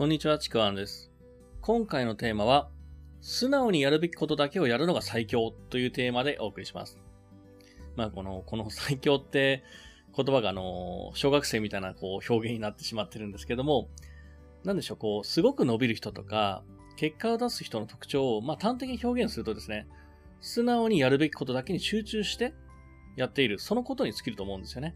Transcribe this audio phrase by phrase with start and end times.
[0.00, 1.12] こんにちは、ちくわんです。
[1.60, 2.70] 今回のテーマは、
[3.20, 6.98] 素直にやるべきことだけをやるのが最強というテーマでお送りします。
[7.96, 9.62] まあ、この、この最強って
[10.16, 13.90] 言葉があの、小学生みたいなこう表現になってしまってるんですけども、
[14.64, 16.62] なんでしょう、こう、すごく伸びる人とか、
[16.96, 19.86] 結果を出す人の特徴を、まあ、端的に表現するとですね、
[20.40, 22.54] 素直にやるべきことだけに集中して
[23.16, 24.94] やっている、そのことに尽きると思うんですよね。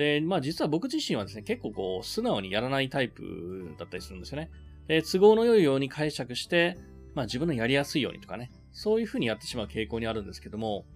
[0.00, 4.50] で、まあ実は僕自身はですね、結構こう、素直にやらないタイプだったりするんですよね。
[4.88, 6.78] で、都合の良いように解釈して、
[7.14, 10.86] まあ自分のやりやすいようにとかね、そういう風にやってしまう傾向にあるんですけども、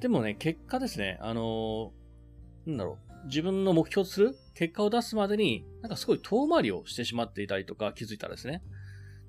[0.00, 2.02] でもね、結果ですね、あのー
[2.66, 8.62] なんだろう、自分の目標とする結果を出すまでに、なんかすごい遠回りをしてしまっていたりとか気づいたらですね、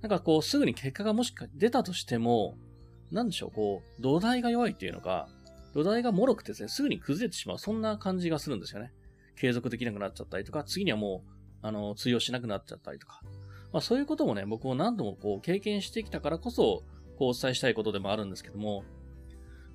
[0.01, 2.57] なんかこう、すぐに結果がもしか出たとしても、
[3.11, 5.29] なんでしょう、こう、土台が弱いっていうのか、
[5.73, 8.91] 土台が脆くてですね、すぐに崩れてしまう、そんな感じがするんですよね。
[9.35, 11.29] 継続できなくなっちゃったりとか、次にはもう、
[11.61, 13.21] あの、通用しなくなっちゃったりとか。
[13.71, 16.83] まあそういうこともね、僕も何度もこう経験してきたからこそ、
[17.17, 18.83] こうお伝えしたいことでもあるんですけども、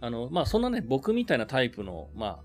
[0.00, 2.40] あの、まあそんなね、僕みたいなタイプの、ま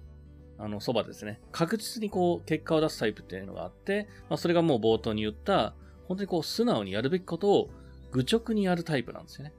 [0.58, 5.76] あ、あの、そばですね、確実にこう、結果を出すタイプっていうのがあって、まあそれがもう冒頭に言った、
[6.08, 7.70] 本当にこう、素直にやるべきことを
[8.12, 9.54] 愚直にやるタイプなんですよね。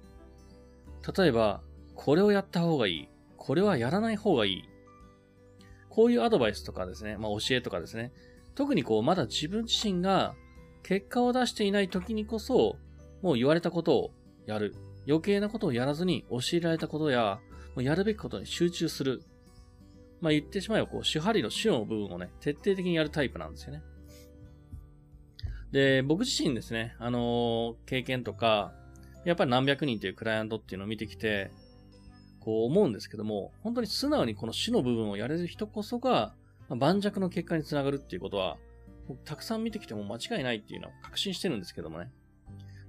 [1.16, 1.62] 例えば、
[1.94, 3.08] これをやった方がいい。
[3.44, 4.64] これはやらない方がいい。
[5.90, 8.10] こういうアドバイスとかですね、まあ教えとかですね、
[8.54, 10.34] 特にこう、まだ自分自身が
[10.82, 12.78] 結果を出していない時にこそ、
[13.20, 14.10] もう言われたことを
[14.46, 14.74] やる。
[15.06, 17.38] 余計なことをやらずに教えられたことや、
[17.74, 19.22] もうやるべきことに集中する。
[20.22, 23.82] まあ言ってしまえば、こう、主張りの主の部分をね、徹底的にやるタイプなんですよね。
[25.70, 28.72] で、僕自身ですね、あのー経験とか、
[29.26, 31.50] やっぱり何百人というクライアントっていうのを見てきて、
[32.44, 36.34] こう思うんですけども、本当に素直にこの主の部分をやれる人こそが、
[36.68, 38.58] ま盤石の結果につながるっていうことは、
[39.24, 42.10] たくさん見てきても間違いないっていうのは確信してるんですけどもね。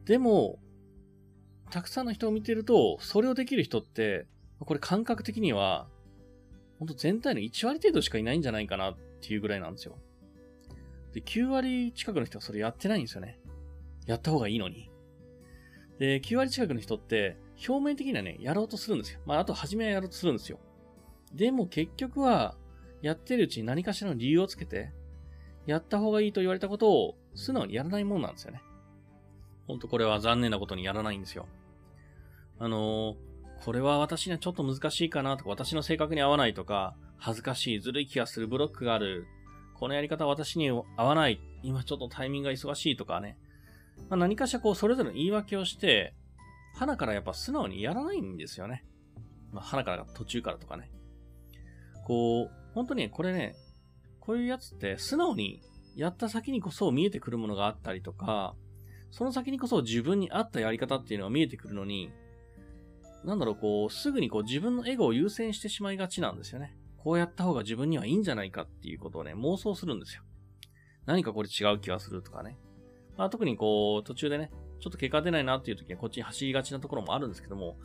[0.05, 0.59] でも、
[1.69, 4.27] たくさんの人を見てると、それをできる人って、
[4.59, 5.87] これ感覚的には、
[6.79, 9.97] 本当全体の1割程度しかいないんじゃないかなっていうぐらいなんですよ。
[11.13, 13.39] で、9割近くの人はそれやってないんですよね。
[14.05, 14.89] やった方がいいのに。
[15.97, 19.19] で、9割近くの人って、表面的にはね、やろうとするんですよ。
[19.25, 20.59] まあ、あと、初めはやろうとするんですよ。
[21.33, 22.55] でも、結局は、
[23.01, 24.91] やってるうちに何かしらの理由をつけて、
[25.65, 28.61] やった方がいいと言われたことを、素直にやらないもんなんですよね。
[29.67, 31.47] ほんとこれは残念なことにやらないんですよ。
[32.59, 39.25] あのーこれは私にはちょっと難しいかなとか、私の性格に合わないとか、恥ずかしい、ずるい気がするブロックがある、
[39.73, 43.37] このやり方私に合わない、今ちょっとタイミングが忙しいとかね。
[44.09, 46.13] まあ、何かしらこう、それぞれの言い訳をして、
[46.75, 48.85] 花からやっぱ素直にやらないんですよね。
[49.51, 50.91] まあ、花からが途中からとかね。
[52.05, 53.55] こう、本当にねこれね、
[54.19, 55.61] こういうやつって素直に
[55.95, 58.55] やった先にこそ見えてくるものがあったりとか、
[59.11, 62.11] その先にこそ自分に合ったやり方っていうのが見えてくるのに、
[63.23, 66.77] なんだろう、こう、すぐにこう自分のエゴを優先してしまいがちなんですよね。
[66.97, 70.23] こうやった方が自分にはいいんじゃないかっていうことをね、妄想するんですよ。
[71.05, 72.57] 何かこれ違う気がするとかね。
[73.15, 77.77] まあ特にこう、途中でね、ちょっと結果出ないなっていう時はこっちに走りがちなところもあるんですけども、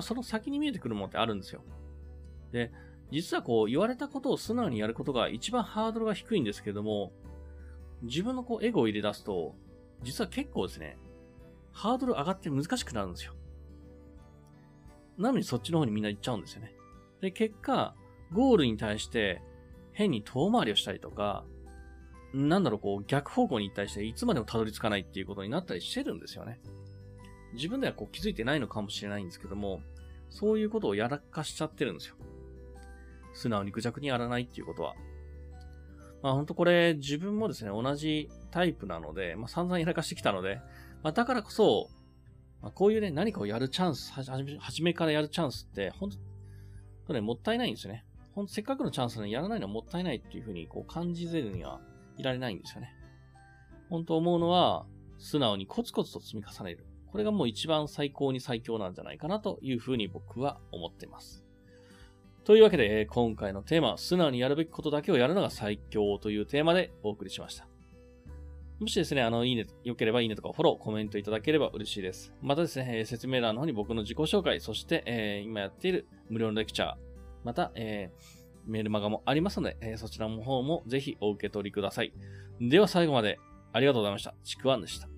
[0.00, 1.62] その先に見えてくるものってあるんですよ。
[2.52, 2.72] で、
[3.10, 7.12] 実はこう、言われたことを素直にやることが一番ハードルが低いんですけども、
[8.02, 9.54] 自分のこう、エゴを入れ出すと、
[10.02, 10.98] 実は結構ですね、
[11.72, 13.34] ハードル上がって難しくなるんですよ。
[15.16, 16.74] なのにそっちの方にみんな行っちゃうんですよね。
[17.20, 17.94] で、結果、
[18.32, 19.42] ゴールに対して
[19.92, 21.44] 変に遠回りをしたりとか、
[22.34, 26.60] なんだろう、こう、逆方向に対していつまでもたどり着かないっていうことになったりしてるんですよね。
[27.54, 29.80] 自分ではこう気づいてないのかもしれないんですけども、
[30.28, 32.16] そういうことをやらかしちゃってるんですよ。
[33.32, 34.94] 素直に愚弱にやらないっていうことは。
[36.22, 40.60] まあ本当これ自分もですね、同じタイプなので、まあ散々やらかしてきたので、
[41.02, 41.88] まあだからこそ、
[42.60, 46.10] まあ、こういうね、何かをやるチャンス、はじめ初めからやるチャンスって、本
[47.06, 48.04] 当ね、もったいないんですよね。
[48.34, 51.80] ほんとせっかくのチャンスなのやらないのはもったいないっていうふうにこう感じずには
[52.18, 52.94] いられないんですよね。
[53.88, 54.86] 本当思うのは、
[55.18, 56.84] 素直にコツコツと積み重ねる。
[57.10, 61.44] これがもう一番最高に最強なんじゃないかなというふうに僕は思っています。
[62.44, 67.66] というわけで、今回のテーマは、素直にやるべきことだけをやるのが最強というテーマでお送りしました。
[68.78, 72.32] もしですね、あの、いいね、良ければいいねとかフォロー、コメントいただければ嬉しいです。
[72.40, 76.94] またですね、説明欄の方に僕の自己紹介、そして、えー今やっている無料のレクチャー、
[77.44, 78.37] また、えー
[78.68, 82.12] メールマガもありますので、えーそちらの方もぜひお受け取りください。
[82.60, 83.38] では最後まで
[83.72, 84.34] ありがとうございました。
[84.44, 85.08] ちくわんでした。